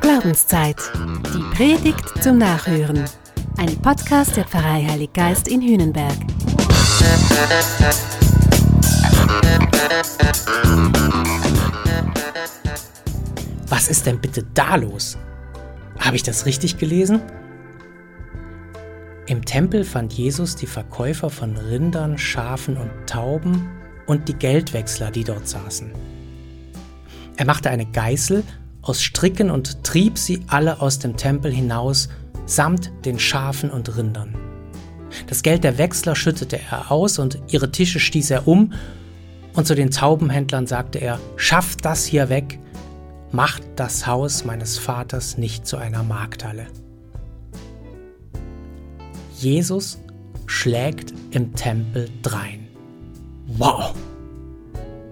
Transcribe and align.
Glaubenszeit. 0.00 0.76
Die 1.32 1.56
Predigt 1.56 2.22
zum 2.22 2.38
Nachhören. 2.38 3.04
Ein 3.58 3.76
Podcast 3.80 4.36
der 4.36 4.44
Pfarrei 4.44 4.84
Heilig 4.88 5.12
Geist 5.12 5.46
in 5.46 5.62
Hühnenberg. 5.62 6.16
Was 13.68 13.88
ist 13.88 14.06
denn 14.06 14.20
bitte 14.20 14.44
da 14.54 14.74
los? 14.74 15.16
Habe 16.00 16.16
ich 16.16 16.24
das 16.24 16.46
richtig 16.46 16.78
gelesen? 16.78 17.22
Im 19.26 19.44
Tempel 19.44 19.84
fand 19.84 20.12
Jesus 20.12 20.56
die 20.56 20.66
Verkäufer 20.66 21.30
von 21.30 21.56
Rindern, 21.56 22.18
Schafen 22.18 22.76
und 22.76 22.90
Tauben 23.06 23.70
und 24.06 24.26
die 24.26 24.34
Geldwechsler, 24.34 25.12
die 25.12 25.22
dort 25.22 25.46
saßen. 25.46 26.09
Er 27.36 27.46
machte 27.46 27.70
eine 27.70 27.86
Geißel 27.86 28.44
aus 28.82 29.02
Stricken 29.02 29.50
und 29.50 29.84
trieb 29.84 30.18
sie 30.18 30.40
alle 30.46 30.80
aus 30.80 30.98
dem 30.98 31.16
Tempel 31.16 31.52
hinaus, 31.52 32.08
samt 32.46 32.90
den 33.04 33.18
Schafen 33.18 33.70
und 33.70 33.96
Rindern. 33.96 34.34
Das 35.26 35.42
Geld 35.42 35.64
der 35.64 35.78
Wechsler 35.78 36.14
schüttete 36.14 36.58
er 36.70 36.90
aus 36.90 37.18
und 37.18 37.38
ihre 37.48 37.70
Tische 37.70 38.00
stieß 38.00 38.30
er 38.30 38.46
um, 38.46 38.72
und 39.54 39.66
zu 39.66 39.74
den 39.74 39.90
Taubenhändlern 39.90 40.66
sagte 40.66 40.98
er, 40.98 41.18
schafft 41.36 41.84
das 41.84 42.04
hier 42.04 42.28
weg, 42.28 42.58
macht 43.32 43.62
das 43.76 44.06
Haus 44.06 44.44
meines 44.44 44.78
Vaters 44.78 45.38
nicht 45.38 45.66
zu 45.66 45.76
einer 45.76 46.02
Markthalle. 46.02 46.66
Jesus 49.36 49.98
schlägt 50.46 51.12
im 51.30 51.54
Tempel 51.54 52.08
drein. 52.22 52.68
Wow! 53.46 53.94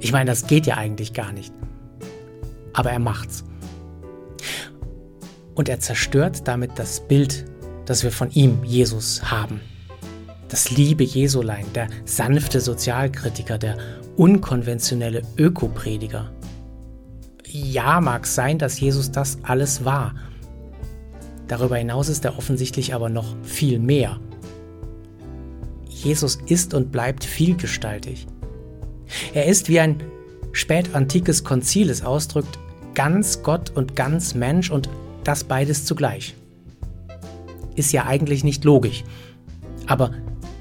Ich 0.00 0.12
meine, 0.12 0.30
das 0.30 0.46
geht 0.46 0.66
ja 0.66 0.76
eigentlich 0.76 1.12
gar 1.12 1.32
nicht. 1.32 1.52
Aber 2.78 2.90
er 2.90 2.98
macht's. 2.98 3.44
Und 5.54 5.68
er 5.68 5.80
zerstört 5.80 6.46
damit 6.46 6.70
das 6.76 7.06
Bild, 7.06 7.44
das 7.84 8.04
wir 8.04 8.12
von 8.12 8.30
ihm, 8.30 8.64
Jesus, 8.64 9.30
haben. 9.30 9.60
Das 10.48 10.70
liebe 10.70 11.04
Jesulein, 11.04 11.66
der 11.74 11.88
sanfte 12.04 12.60
Sozialkritiker, 12.60 13.58
der 13.58 13.76
unkonventionelle 14.16 15.22
Ökoprediger. 15.36 16.32
Ja, 17.46 18.00
mag 18.00 18.26
sein, 18.26 18.58
dass 18.58 18.80
Jesus 18.80 19.10
das 19.10 19.38
alles 19.42 19.84
war 19.84 20.14
Darüber 21.48 21.78
hinaus 21.78 22.10
ist 22.10 22.24
er 22.26 22.36
offensichtlich 22.36 22.94
aber 22.94 23.08
noch 23.08 23.34
viel 23.42 23.78
mehr. 23.78 24.20
Jesus 25.88 26.38
ist 26.46 26.74
und 26.74 26.92
bleibt 26.92 27.24
vielgestaltig. 27.24 28.26
Er 29.32 29.46
ist 29.46 29.68
wie 29.68 29.80
ein 29.80 30.02
spätantikes 30.52 31.42
Konzil 31.42 31.88
es 31.88 32.04
ausdrückt, 32.04 32.58
ganz 32.98 33.44
Gott 33.44 33.70
und 33.70 33.94
ganz 33.94 34.34
Mensch 34.34 34.72
und 34.72 34.88
das 35.22 35.44
beides 35.44 35.84
zugleich. 35.84 36.34
Ist 37.76 37.92
ja 37.92 38.06
eigentlich 38.06 38.42
nicht 38.42 38.64
logisch. 38.64 39.04
Aber 39.86 40.10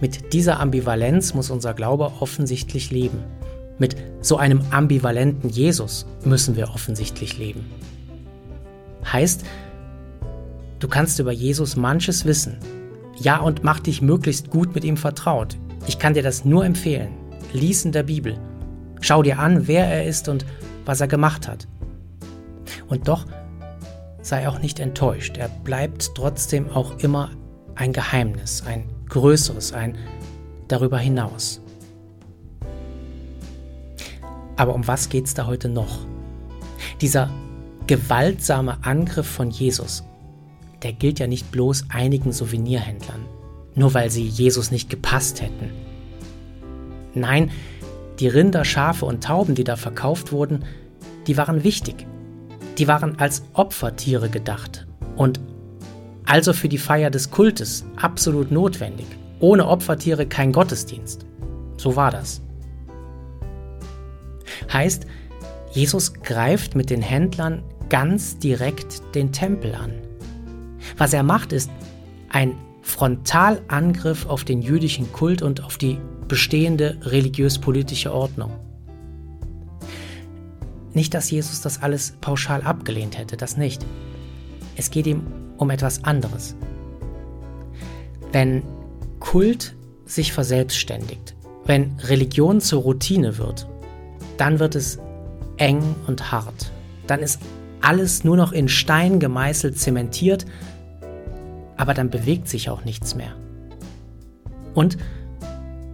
mit 0.01 0.33
dieser 0.33 0.59
Ambivalenz 0.59 1.33
muss 1.33 1.49
unser 1.49 1.73
Glaube 1.73 2.11
offensichtlich 2.19 2.91
leben. 2.91 3.23
Mit 3.79 3.95
so 4.21 4.37
einem 4.37 4.61
ambivalenten 4.69 5.49
Jesus 5.49 6.05
müssen 6.25 6.55
wir 6.55 6.69
offensichtlich 6.69 7.39
leben. 7.39 7.65
Heißt, 9.11 9.43
Du 10.79 10.87
kannst 10.87 11.17
über 11.17 11.31
Jesus 11.31 11.75
manches 11.75 12.25
wissen. 12.25 12.57
Ja, 13.19 13.39
und 13.39 13.63
mach 13.63 13.79
dich 13.79 14.03
möglichst 14.03 14.51
gut 14.51 14.75
mit 14.75 14.83
ihm 14.83 14.95
vertraut. 14.95 15.57
Ich 15.87 15.97
kann 15.97 16.13
dir 16.13 16.21
das 16.21 16.45
nur 16.45 16.65
empfehlen. 16.65 17.09
Lies 17.51 17.83
in 17.83 17.93
der 17.93 18.03
Bibel. 18.03 18.37
Schau 19.01 19.23
dir 19.23 19.39
an, 19.39 19.67
wer 19.67 19.87
er 19.87 20.05
ist 20.05 20.29
und 20.29 20.45
was 20.85 21.01
er 21.01 21.07
gemacht 21.07 21.47
hat. 21.47 21.67
Und 22.87 23.07
doch 23.07 23.25
sei 24.21 24.47
auch 24.47 24.59
nicht 24.59 24.79
enttäuscht. 24.79 25.37
Er 25.37 25.49
bleibt 25.49 26.15
trotzdem 26.15 26.69
auch 26.69 26.99
immer 26.99 27.31
ein 27.75 27.93
Geheimnis, 27.93 28.63
ein 28.65 28.89
größeres, 29.09 29.73
ein 29.73 29.97
darüber 30.67 30.97
hinaus. 30.97 31.61
Aber 34.55 34.73
um 34.73 34.87
was 34.87 35.09
geht 35.09 35.25
es 35.25 35.33
da 35.33 35.45
heute 35.45 35.69
noch? 35.69 35.99
Dieser 36.99 37.29
gewaltsame 37.85 38.77
Angriff 38.83 39.27
von 39.27 39.51
Jesus 39.51 40.03
der 40.83 40.93
gilt 40.93 41.19
ja 41.19 41.27
nicht 41.27 41.51
bloß 41.51 41.85
einigen 41.89 42.31
Souvenirhändlern, 42.31 43.25
nur 43.75 43.93
weil 43.93 44.09
sie 44.09 44.25
Jesus 44.25 44.71
nicht 44.71 44.89
gepasst 44.89 45.41
hätten. 45.41 45.71
Nein, 47.13 47.51
die 48.19 48.27
Rinder, 48.27 48.65
Schafe 48.65 49.05
und 49.05 49.23
Tauben, 49.23 49.55
die 49.55 49.63
da 49.63 49.75
verkauft 49.75 50.31
wurden, 50.31 50.65
die 51.25 51.37
waren 51.37 51.63
wichtig. 51.63 52.05
Die 52.77 52.87
waren 52.87 53.19
als 53.19 53.43
Opfertiere 53.53 54.29
gedacht 54.29 54.87
und 55.15 55.39
also 56.25 56.53
für 56.53 56.69
die 56.69 56.77
Feier 56.77 57.09
des 57.09 57.31
Kultes 57.31 57.85
absolut 57.95 58.51
notwendig. 58.51 59.07
Ohne 59.39 59.67
Opfertiere 59.67 60.25
kein 60.25 60.51
Gottesdienst. 60.51 61.25
So 61.77 61.95
war 61.95 62.11
das. 62.11 62.41
Heißt, 64.71 65.07
Jesus 65.71 66.13
greift 66.13 66.75
mit 66.75 66.89
den 66.89 67.01
Händlern 67.01 67.63
ganz 67.89 68.37
direkt 68.37 69.15
den 69.15 69.31
Tempel 69.31 69.73
an. 69.75 69.93
Was 70.97 71.13
er 71.13 71.23
macht, 71.23 71.53
ist 71.53 71.69
ein 72.29 72.55
Frontalangriff 72.81 74.25
auf 74.25 74.43
den 74.43 74.61
jüdischen 74.61 75.11
Kult 75.11 75.41
und 75.41 75.63
auf 75.63 75.77
die 75.77 75.97
bestehende 76.27 76.97
religiös-politische 77.03 78.13
Ordnung. 78.13 78.51
Nicht, 80.97 81.13
dass 81.13 81.29
Jesus 81.29 81.61
das 81.61 81.83
alles 81.83 82.15
pauschal 82.21 82.63
abgelehnt 82.63 83.19
hätte, 83.19 83.37
das 83.37 83.55
nicht. 83.55 83.85
Es 84.77 84.89
geht 84.89 85.05
ihm 85.05 85.27
um 85.57 85.69
etwas 85.69 86.03
anderes. 86.05 86.55
Wenn 88.31 88.63
Kult 89.19 89.75
sich 90.05 90.33
verselbstständigt, 90.33 91.35
wenn 91.67 91.99
Religion 91.99 92.61
zur 92.61 92.81
Routine 92.81 93.37
wird, 93.37 93.67
dann 94.37 94.57
wird 94.57 94.73
es 94.73 94.97
eng 95.57 95.83
und 96.07 96.31
hart. 96.31 96.71
Dann 97.05 97.19
ist 97.19 97.41
alles 97.79 98.23
nur 98.23 98.35
noch 98.35 98.51
in 98.51 98.67
Stein 98.67 99.19
gemeißelt, 99.19 99.77
zementiert 99.77 100.47
aber 101.77 101.93
dann 101.93 102.09
bewegt 102.09 102.47
sich 102.47 102.71
auch 102.71 102.85
nichts 102.85 103.13
mehr. 103.13 103.35
Und 104.73 104.97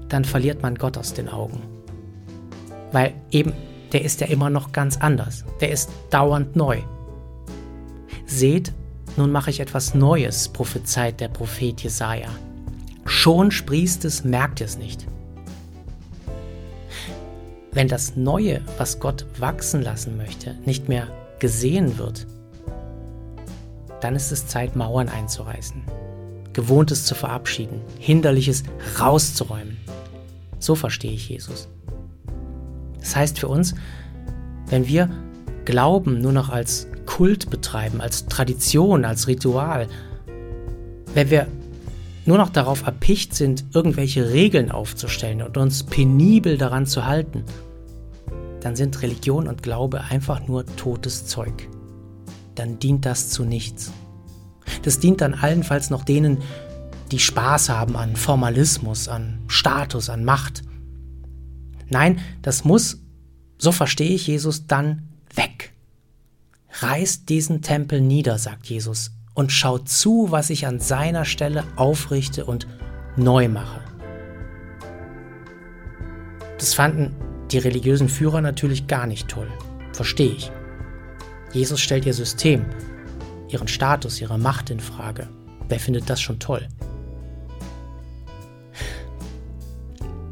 dann 0.07 0.23
verliert 0.23 0.61
man 0.61 0.75
Gott 0.75 0.97
aus 0.97 1.13
den 1.13 1.27
Augen. 1.27 1.61
Weil 2.93 3.15
eben, 3.31 3.51
der 3.93 4.03
ist 4.03 4.21
ja 4.21 4.27
immer 4.27 4.49
noch 4.49 4.71
ganz 4.71 4.97
anders. 4.97 5.45
Der 5.61 5.71
ist 5.71 5.89
dauernd 6.09 6.55
neu. 6.55 6.81
Seht, 8.25 8.73
nun 9.15 9.31
mache 9.31 9.51
ich 9.51 9.59
etwas 9.59 9.93
Neues, 9.93 10.49
prophezeit 10.49 11.19
der 11.21 11.27
Prophet 11.27 11.81
Jesaja. 11.81 12.29
Schon 13.05 13.51
sprießt 13.51 14.05
es, 14.05 14.23
merkt 14.23 14.61
es 14.61 14.77
nicht. 14.77 15.05
Wenn 17.71 17.87
das 17.87 18.15
Neue, 18.15 18.61
was 18.77 18.99
Gott 18.99 19.25
wachsen 19.39 19.81
lassen 19.81 20.17
möchte, 20.17 20.55
nicht 20.65 20.89
mehr 20.89 21.07
gesehen 21.39 21.97
wird, 21.97 22.25
dann 24.01 24.15
ist 24.15 24.31
es 24.31 24.47
Zeit, 24.47 24.75
Mauern 24.75 25.09
einzureißen, 25.09 25.81
Gewohntes 26.53 27.05
zu 27.05 27.15
verabschieden, 27.15 27.81
Hinderliches 27.99 28.63
rauszuräumen. 28.99 29.77
So 30.59 30.75
verstehe 30.75 31.13
ich 31.13 31.29
Jesus. 31.29 31.67
Das 33.03 33.15
heißt 33.15 33.39
für 33.39 33.47
uns, 33.47 33.75
wenn 34.67 34.87
wir 34.87 35.09
Glauben 35.65 36.19
nur 36.19 36.31
noch 36.33 36.49
als 36.49 36.87
Kult 37.05 37.51
betreiben, 37.51 38.01
als 38.01 38.25
Tradition, 38.25 39.05
als 39.05 39.27
Ritual, 39.27 39.87
wenn 41.13 41.29
wir 41.29 41.47
nur 42.25 42.37
noch 42.37 42.49
darauf 42.49 42.85
erpicht 42.85 43.35
sind, 43.35 43.65
irgendwelche 43.73 44.31
Regeln 44.31 44.71
aufzustellen 44.71 45.41
und 45.41 45.55
uns 45.57 45.83
penibel 45.83 46.57
daran 46.57 46.85
zu 46.85 47.05
halten, 47.05 47.43
dann 48.61 48.75
sind 48.75 49.01
Religion 49.01 49.47
und 49.47 49.61
Glaube 49.61 50.01
einfach 50.09 50.47
nur 50.47 50.65
totes 50.65 51.25
Zeug 51.27 51.69
dann 52.55 52.79
dient 52.79 53.05
das 53.05 53.29
zu 53.29 53.43
nichts. 53.43 53.91
Das 54.83 54.99
dient 54.99 55.21
dann 55.21 55.33
allenfalls 55.33 55.89
noch 55.89 56.03
denen, 56.03 56.39
die 57.11 57.19
Spaß 57.19 57.69
haben 57.69 57.95
an 57.95 58.15
Formalismus, 58.15 59.07
an 59.07 59.39
Status, 59.47 60.09
an 60.09 60.23
Macht. 60.23 60.63
Nein, 61.89 62.19
das 62.41 62.63
muss, 62.63 63.01
so 63.57 63.71
verstehe 63.71 64.11
ich 64.11 64.27
Jesus, 64.27 64.67
dann 64.67 65.09
weg. 65.35 65.73
Reißt 66.81 67.29
diesen 67.29 67.61
Tempel 67.61 68.01
nieder, 68.01 68.37
sagt 68.37 68.65
Jesus, 68.65 69.11
und 69.33 69.51
schaut 69.51 69.89
zu, 69.89 70.27
was 70.29 70.49
ich 70.49 70.65
an 70.67 70.79
seiner 70.79 71.25
Stelle 71.25 71.63
aufrichte 71.75 72.45
und 72.45 72.67
neu 73.15 73.47
mache. 73.47 73.81
Das 76.57 76.73
fanden 76.73 77.15
die 77.51 77.57
religiösen 77.57 78.09
Führer 78.09 78.41
natürlich 78.41 78.87
gar 78.87 79.05
nicht 79.05 79.27
toll. 79.27 79.49
Verstehe 79.91 80.31
ich. 80.31 80.51
Jesus 81.51 81.79
stellt 81.79 82.05
ihr 82.05 82.13
System, 82.13 82.65
ihren 83.49 83.67
Status, 83.67 84.19
ihre 84.21 84.39
Macht 84.39 84.71
in 84.71 84.79
Frage. 84.79 85.27
Wer 85.67 85.79
findet 85.79 86.09
das 86.09 86.19
schon 86.19 86.39
toll? 86.39 86.67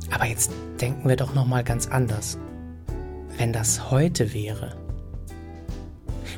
Aber 0.10 0.26
jetzt 0.26 0.52
denken 0.82 1.08
wir 1.08 1.16
doch 1.16 1.34
noch 1.34 1.46
mal 1.46 1.64
ganz 1.64 1.88
anders. 1.88 2.38
Wenn 3.38 3.54
das 3.54 3.92
heute 3.92 4.34
wäre, 4.34 4.76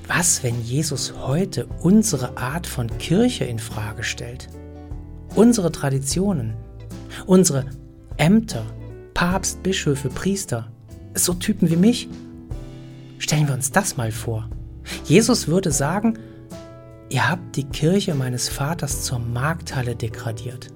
Was, 0.08 0.44
wenn 0.44 0.62
Jesus 0.62 1.14
heute 1.18 1.66
unsere 1.82 2.38
Art 2.38 2.68
von 2.68 2.88
Kirche 2.98 3.46
in 3.46 3.58
Frage 3.58 4.04
stellt? 4.04 4.50
Unsere 5.34 5.72
Traditionen, 5.72 6.56
unsere 7.26 7.66
Ämter, 8.18 8.66
Papst, 9.14 9.64
Bischöfe, 9.64 10.10
Priester, 10.10 10.72
so 11.14 11.34
Typen 11.34 11.70
wie 11.70 11.78
mich? 11.78 12.10
Stellen 13.18 13.48
wir 13.48 13.56
uns 13.56 13.72
das 13.72 13.96
mal 13.96 14.12
vor. 14.12 14.50
Jesus 15.06 15.48
würde 15.48 15.72
sagen, 15.72 16.20
ihr 17.10 17.30
habt 17.30 17.56
die 17.56 17.64
Kirche 17.64 18.14
meines 18.14 18.50
Vaters 18.50 19.04
zur 19.04 19.20
Markthalle 19.20 19.96
degradiert. 19.96 20.68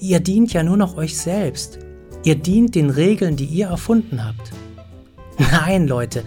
Ihr 0.00 0.20
dient 0.20 0.52
ja 0.52 0.62
nur 0.62 0.76
noch 0.76 0.96
euch 0.96 1.16
selbst. 1.16 1.78
Ihr 2.24 2.36
dient 2.36 2.74
den 2.74 2.90
Regeln, 2.90 3.36
die 3.36 3.44
ihr 3.44 3.66
erfunden 3.66 4.24
habt. 4.24 4.50
Nein, 5.38 5.86
Leute, 5.86 6.24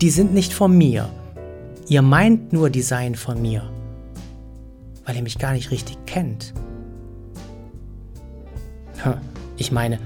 die 0.00 0.10
sind 0.10 0.34
nicht 0.34 0.52
von 0.52 0.76
mir. 0.76 1.08
Ihr 1.88 2.02
meint 2.02 2.52
nur, 2.52 2.68
die 2.68 2.82
seien 2.82 3.14
von 3.14 3.40
mir, 3.40 3.62
weil 5.04 5.16
ihr 5.16 5.22
mich 5.22 5.38
gar 5.38 5.54
nicht 5.54 5.70
richtig 5.70 5.96
kennt. 6.04 6.52
Ich 9.56 9.72
meine, 9.72 9.98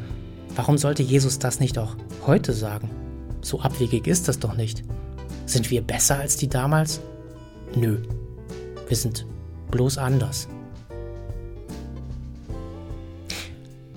warum 0.54 0.78
sollte 0.78 1.02
Jesus 1.02 1.40
das 1.40 1.58
nicht 1.58 1.76
auch 1.76 1.96
heute 2.24 2.52
sagen? 2.52 2.88
So 3.40 3.60
abwegig 3.60 4.06
ist 4.06 4.28
das 4.28 4.38
doch 4.38 4.54
nicht. 4.54 4.84
Sind 5.46 5.70
wir 5.70 5.82
besser 5.82 6.20
als 6.20 6.36
die 6.36 6.48
damals? 6.48 7.00
Nö, 7.74 7.98
wir 8.86 8.96
sind 8.96 9.26
bloß 9.72 9.98
anders. 9.98 10.46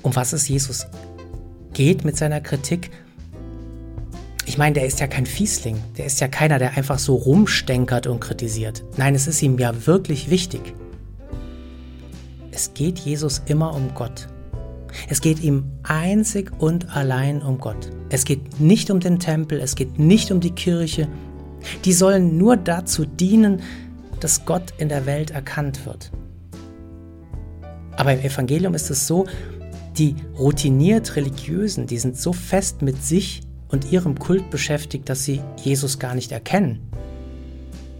Um 0.01 0.15
was 0.15 0.33
es 0.33 0.47
Jesus 0.47 0.87
geht 1.75 2.03
mit 2.03 2.17
seiner 2.17 2.41
Kritik, 2.41 2.89
ich 4.47 4.57
meine, 4.57 4.73
der 4.73 4.85
ist 4.85 4.99
ja 4.99 5.07
kein 5.07 5.25
Fiesling. 5.25 5.77
Der 5.97 6.05
ist 6.05 6.19
ja 6.21 6.27
keiner, 6.27 6.59
der 6.59 6.77
einfach 6.77 6.99
so 6.99 7.15
rumstenkert 7.15 8.07
und 8.07 8.19
kritisiert. 8.19 8.83
Nein, 8.95 9.15
es 9.15 9.27
ist 9.27 9.41
ihm 9.41 9.57
ja 9.57 9.85
wirklich 9.85 10.29
wichtig. 10.29 10.73
Es 12.51 12.73
geht 12.73 12.99
Jesus 12.99 13.41
immer 13.47 13.75
um 13.75 13.93
Gott. 13.95 14.27
Es 15.09 15.19
geht 15.19 15.43
ihm 15.43 15.65
einzig 15.83 16.51
und 16.59 16.95
allein 16.95 17.41
um 17.41 17.57
Gott. 17.57 17.89
Es 18.09 18.23
geht 18.23 18.59
nicht 18.59 18.89
um 18.91 18.99
den 18.99 19.19
Tempel, 19.19 19.59
es 19.59 19.75
geht 19.75 19.99
nicht 19.99 20.31
um 20.31 20.39
die 20.39 20.51
Kirche. 20.51 21.07
Die 21.83 21.91
sollen 21.91 22.37
nur 22.37 22.55
dazu 22.55 23.03
dienen, 23.05 23.61
dass 24.19 24.45
Gott 24.45 24.73
in 24.77 24.87
der 24.89 25.05
Welt 25.05 25.31
erkannt 25.31 25.85
wird. 25.85 26.11
Aber 27.97 28.13
im 28.13 28.19
Evangelium 28.19 28.73
ist 28.73 28.89
es 28.89 29.07
so, 29.07 29.25
die 29.97 30.15
routiniert 30.37 31.15
Religiösen, 31.15 31.87
die 31.87 31.97
sind 31.97 32.17
so 32.17 32.33
fest 32.33 32.81
mit 32.81 33.03
sich 33.03 33.41
und 33.69 33.91
ihrem 33.91 34.17
Kult 34.19 34.49
beschäftigt, 34.49 35.09
dass 35.09 35.23
sie 35.23 35.41
Jesus 35.63 35.99
gar 35.99 36.15
nicht 36.15 36.31
erkennen. 36.31 36.79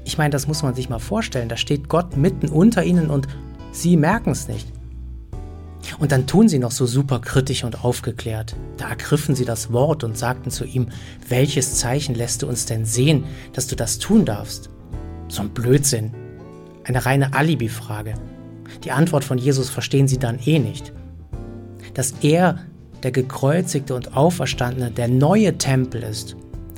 Ich 0.04 0.18
meine, 0.18 0.30
das 0.30 0.48
muss 0.48 0.62
man 0.62 0.76
sich 0.76 0.90
mal 0.90 1.00
vorstellen. 1.00 1.50
Da 1.50 1.58
steht 1.58 1.90
Gott 1.90 2.16
mitten 2.16 2.50
unter 2.50 2.84
ihnen 2.84 3.10
und 3.10 3.28
sie 3.72 3.98
merken 3.98 4.32
es 4.32 4.48
nicht. 4.48 4.68
Und 6.00 6.12
dann 6.12 6.28
tun 6.28 6.50
sie 6.50 6.60
noch 6.60 6.72
so 6.72 6.86
super 6.86 7.20
kritisch 7.20 7.64
und 7.64 7.84
aufgeklärt. 7.84 8.56
Da 8.78 8.90
ergriffen 8.90 9.36
sie 9.36 9.46
das 9.46 9.72
Wort 9.72 10.04
und 10.04 10.18
sagten 10.18 10.52
zu 10.52 10.66
ihm, 10.66 10.90
welches 11.28 11.76
Zeichen 11.76 12.16
lässt 12.16 12.42
du 12.42 12.48
uns 12.48 12.66
denn 12.66 12.86
sehen, 12.86 13.26
dass 13.54 13.68
du 13.68 13.76
das 13.76 14.00
tun 14.00 14.26
darfst? 14.26 14.70
So 15.28 15.42
ein 15.42 15.50
Blödsinn. 15.50 16.12
Eine 16.84 17.06
reine 17.06 17.34
Alibi-Frage. 17.34 18.14
Die 18.84 18.92
Antwort 18.92 19.24
von 19.24 19.38
Jesus 19.38 19.70
verstehen 19.70 20.08
sie 20.08 20.20
dann 20.20 20.40
eh 20.46 20.60
nicht. 20.60 20.94
Dass 21.96 22.14
er 22.22 22.60
der 23.04 23.12
gekreuzigte 23.12 23.94
und 23.94 24.16
auferstandene, 24.16 24.92
der 24.92 25.08
neue 25.08 25.58
Tempel 25.58 26.04
ist. 26.04 26.36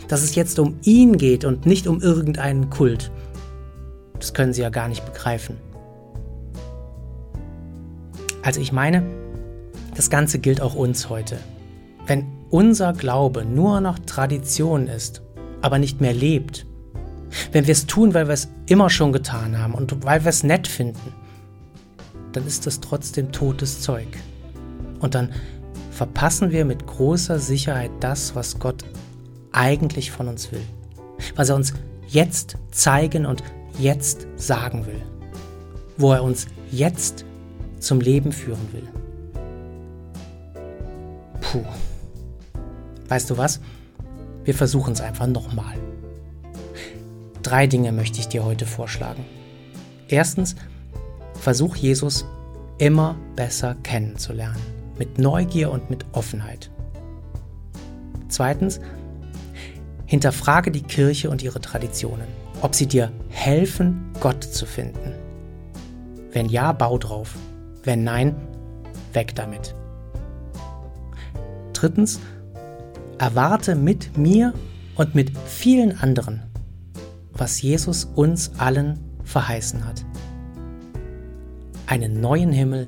Dass 0.08 0.24
es 0.24 0.36
jetzt 0.36 0.60
um 0.60 0.78
ihn 0.84 1.18
geht 1.18 1.46
und 1.46 1.66
nicht 1.66 1.88
um 1.88 2.02
irgendeinen 2.02 2.70
Kult. 2.70 3.12
Das 4.20 4.34
können 4.34 4.54
sie 4.54 4.62
ja 4.62 4.70
gar 4.70 4.88
nicht 4.88 5.06
begreifen. 5.06 5.58
Also 8.42 8.62
ich 8.62 8.72
meine, 8.72 9.04
das 9.96 10.10
Ganze 10.10 10.40
gilt 10.40 10.62
auch 10.62 10.76
uns 10.76 11.10
heute. 11.10 11.38
Wenn 12.06 12.26
unser 12.50 12.94
Glaube 12.94 13.44
nur 13.44 13.82
noch 13.82 14.00
Tradition 14.00 14.88
ist, 14.88 15.22
aber 15.62 15.80
nicht 15.80 16.02
mehr 16.02 16.14
lebt, 16.14 16.66
wenn 17.52 17.68
wir 17.68 17.74
es 17.74 17.88
tun, 17.88 18.14
weil 18.14 18.28
wir 18.28 18.34
es 18.34 18.48
immer 18.68 18.90
schon 18.90 19.12
getan 19.12 19.58
haben 19.58 19.74
und 19.74 20.04
weil 20.06 20.24
wir 20.24 20.30
es 20.30 20.44
nett 20.44 20.68
finden, 20.68 21.14
dann 22.32 22.46
ist 22.46 22.66
das 22.66 22.80
trotzdem 22.80 23.32
totes 23.32 23.82
Zeug. 23.82 24.08
Und 25.00 25.16
dann 25.16 25.30
verpassen 25.92 26.52
wir 26.52 26.66
mit 26.66 26.86
großer 26.86 27.40
Sicherheit 27.40 27.92
das, 28.00 28.36
was 28.36 28.60
Gott 28.60 28.86
eigentlich 29.52 30.12
von 30.12 30.28
uns 30.28 30.52
will. 30.52 30.62
Was 31.36 31.50
er 31.50 31.56
uns 31.56 31.74
jetzt 32.08 32.58
zeigen 32.72 33.26
und 33.26 33.44
jetzt 33.80 34.28
sagen 34.36 34.86
will. 34.86 35.02
Wo 35.98 36.14
er 36.14 36.24
uns 36.24 36.48
jetzt 36.72 37.26
zum 37.80 38.00
Leben 38.00 38.32
führen 38.32 38.68
will. 38.72 38.88
Puh. 41.42 41.64
Weißt 43.08 43.30
du 43.30 43.38
was? 43.38 43.60
Wir 44.44 44.54
versuchen 44.54 44.94
es 44.94 45.02
einfach 45.02 45.28
nochmal. 45.28 45.76
Drei 47.42 47.68
Dinge 47.68 47.92
möchte 47.92 48.20
ich 48.20 48.28
dir 48.28 48.44
heute 48.44 48.66
vorschlagen. 48.66 49.26
Erstens, 50.10 50.56
versuch 51.40 51.76
Jesus 51.76 52.26
immer 52.78 53.16
besser 53.36 53.76
kennenzulernen 53.84 54.77
mit 54.98 55.20
Neugier 55.20 55.72
und 55.72 55.90
mit 55.90 56.06
Offenheit. 56.14 56.72
Zweitens, 58.30 58.80
hinterfrage 60.06 60.72
die 60.72 60.82
Kirche 60.82 61.30
und 61.30 61.44
ihre 61.44 61.62
Traditionen, 61.62 62.28
ob 62.62 62.76
sie 62.76 62.88
dir 62.88 63.12
helfen, 63.30 64.12
Gott 64.20 64.44
zu 64.44 64.66
finden. 64.66 65.14
Wenn 66.32 66.48
ja, 66.48 66.72
bau 66.72 66.98
drauf. 66.98 67.36
Wenn 67.84 68.04
nein, 68.04 68.36
weg 69.14 69.36
damit. 69.36 69.76
Drittens, 71.74 72.20
erwarte 73.18 73.76
mit 73.76 74.18
mir 74.18 74.54
und 74.96 75.16
mit 75.16 75.38
vielen 75.48 75.98
anderen, 76.00 76.44
was 77.34 77.62
Jesus 77.62 78.06
uns 78.06 78.52
allen 78.58 79.00
verheißen 79.24 79.86
hat. 79.86 80.04
Einen 81.86 82.20
neuen 82.20 82.52
Himmel 82.52 82.88